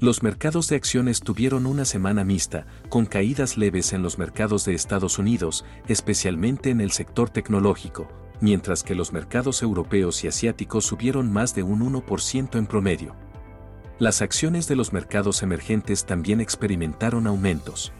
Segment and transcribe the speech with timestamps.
[0.00, 4.72] Los mercados de acciones tuvieron una semana mixta, con caídas leves en los mercados de
[4.72, 8.08] Estados Unidos, especialmente en el sector tecnológico,
[8.40, 13.16] mientras que los mercados europeos y asiáticos subieron más de un 1% en promedio.
[13.98, 17.92] Las acciones de los mercados emergentes también experimentaron aumentos.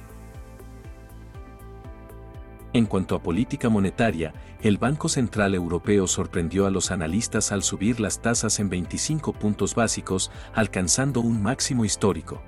[2.78, 4.32] En cuanto a política monetaria,
[4.62, 9.74] el Banco Central Europeo sorprendió a los analistas al subir las tasas en 25 puntos
[9.74, 12.40] básicos, alcanzando un máximo histórico.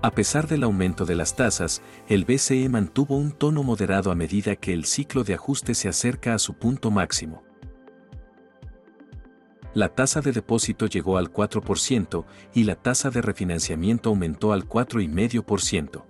[0.00, 4.56] A pesar del aumento de las tasas, el BCE mantuvo un tono moderado a medida
[4.56, 7.42] que el ciclo de ajuste se acerca a su punto máximo.
[9.74, 16.05] La tasa de depósito llegó al 4% y la tasa de refinanciamiento aumentó al 4,5%.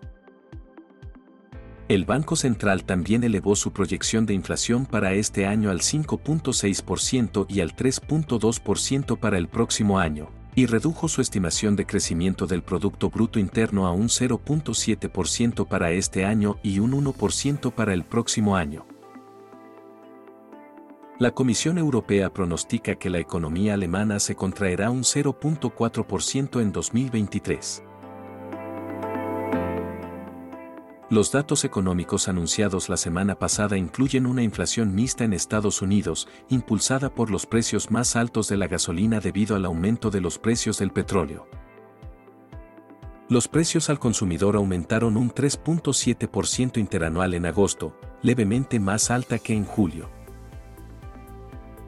[1.89, 7.61] El Banco Central también elevó su proyección de inflación para este año al 5.6% y
[7.61, 13.39] al 3.2% para el próximo año, y redujo su estimación de crecimiento del Producto Bruto
[13.39, 18.85] Interno a un 0.7% para este año y un 1% para el próximo año.
[21.21, 27.86] La Comisión Europea pronostica que la economía alemana se contraerá un 0.4% en 2023.
[31.17, 37.09] Los datos económicos anunciados la semana pasada incluyen una inflación mixta en Estados Unidos, impulsada
[37.09, 40.91] por los precios más altos de la gasolina debido al aumento de los precios del
[40.91, 41.49] petróleo.
[43.31, 49.65] Los precios al consumidor aumentaron un 3.7% interanual en agosto, levemente más alta que en
[49.65, 50.11] julio.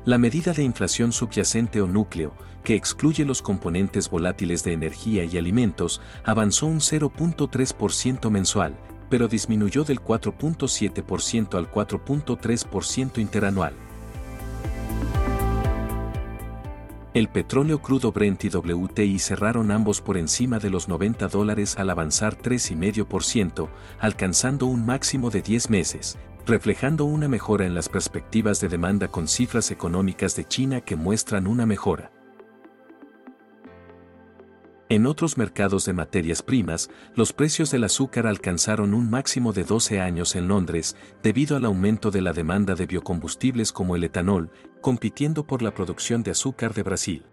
[0.06, 2.32] La medida de inflación subyacente o núcleo,
[2.64, 8.74] que excluye los componentes volátiles de energía y alimentos, avanzó un 0.3% mensual,
[9.08, 13.74] pero disminuyó del 4.7% al 4.3% interanual.
[17.14, 21.90] El petróleo crudo Brent y WTI cerraron ambos por encima de los 90 dólares al
[21.90, 28.68] avanzar 3,5%, alcanzando un máximo de 10 meses, reflejando una mejora en las perspectivas de
[28.68, 32.12] demanda con cifras económicas de China que muestran una mejora.
[34.90, 40.00] En otros mercados de materias primas, los precios del azúcar alcanzaron un máximo de 12
[40.00, 44.50] años en Londres, debido al aumento de la demanda de biocombustibles como el etanol,
[44.80, 47.26] compitiendo por la producción de azúcar de Brasil.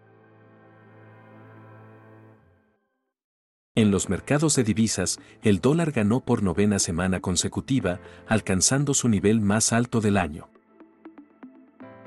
[3.73, 9.39] En los mercados de divisas, el dólar ganó por novena semana consecutiva, alcanzando su nivel
[9.39, 10.49] más alto del año.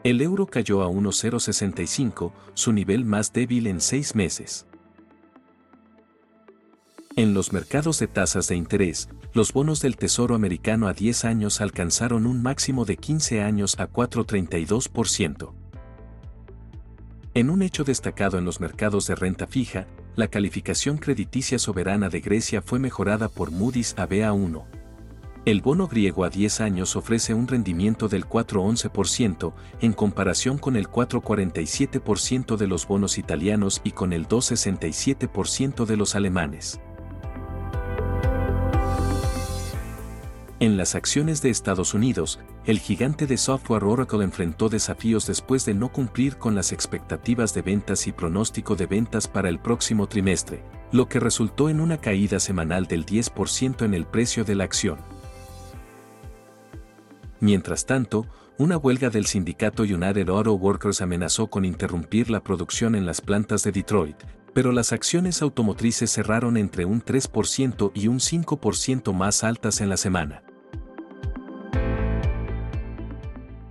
[0.05, 4.68] El euro cayó a 1,065, su nivel más débil en seis meses.
[7.19, 11.61] En los mercados de tasas de interés, los bonos del Tesoro americano a 10 años
[11.61, 15.53] alcanzaron un máximo de 15 años a 4,32%.
[17.35, 22.21] En un hecho destacado en los mercados de renta fija, la calificación crediticia soberana de
[22.21, 24.65] Grecia fue mejorada por Moody's a BA1.
[25.45, 30.87] El bono griego a 10 años ofrece un rendimiento del 4,11% en comparación con el
[30.87, 36.81] 4,47% de los bonos italianos y con el 2,67% de los alemanes.
[40.61, 45.73] En las acciones de Estados Unidos, el gigante de software Oracle enfrentó desafíos después de
[45.73, 50.65] no cumplir con las expectativas de ventas y pronóstico de ventas para el próximo trimestre,
[50.91, 54.99] lo que resultó en una caída semanal del 10% en el precio de la acción.
[57.39, 58.27] Mientras tanto,
[58.59, 63.63] una huelga del sindicato United Auto Workers amenazó con interrumpir la producción en las plantas
[63.63, 64.17] de Detroit,
[64.55, 69.97] pero las acciones automotrices cerraron entre un 3% y un 5% más altas en la
[69.97, 70.43] semana.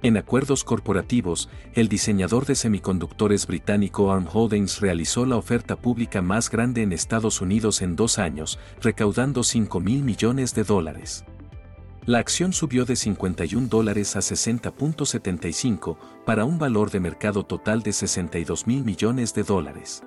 [0.07, 6.49] En acuerdos corporativos, el diseñador de semiconductores británico ARM Holdings realizó la oferta pública más
[6.49, 11.25] grande en Estados Unidos en dos años, recaudando 5 mil millones de dólares.
[12.05, 17.91] La acción subió de 51 dólares a 60.75 para un valor de mercado total de
[17.91, 20.03] 62 mil millones de dólares.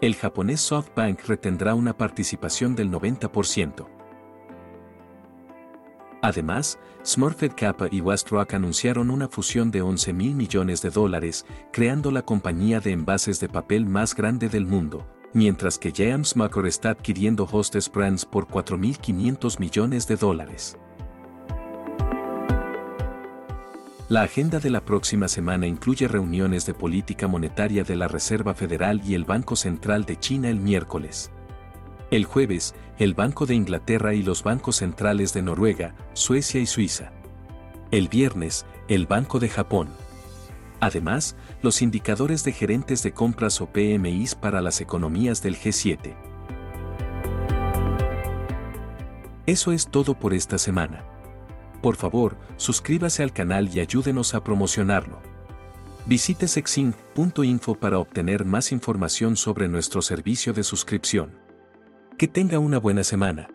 [0.00, 3.93] El japonés SoftBank retendrá una participación del 90%.
[6.24, 12.10] Además, Smurfit Kappa y Westrock anunciaron una fusión de 11 mil millones de dólares, creando
[12.10, 16.88] la compañía de envases de papel más grande del mundo, mientras que James Macor está
[16.88, 20.78] adquiriendo Hostess Brands por 4.500 millones de dólares.
[24.08, 29.02] La agenda de la próxima semana incluye reuniones de política monetaria de la Reserva Federal
[29.04, 31.30] y el Banco Central de China el miércoles.
[32.14, 37.10] El jueves, el Banco de Inglaterra y los bancos centrales de Noruega, Suecia y Suiza.
[37.90, 39.88] El viernes, el Banco de Japón.
[40.78, 46.14] Además, los indicadores de gerentes de compras o PMIs para las economías del G7.
[49.46, 51.04] Eso es todo por esta semana.
[51.82, 55.18] Por favor, suscríbase al canal y ayúdenos a promocionarlo.
[56.06, 61.43] Visite sexing.info para obtener más información sobre nuestro servicio de suscripción.
[62.16, 63.53] Que tenga una buena semana.